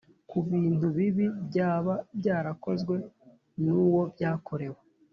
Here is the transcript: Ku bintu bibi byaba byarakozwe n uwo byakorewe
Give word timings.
Ku 0.29 0.37
bintu 0.49 0.85
bibi 0.97 1.25
byaba 1.47 1.93
byarakozwe 2.19 2.95
n 3.63 3.65
uwo 3.81 4.01
byakorewe 4.13 4.79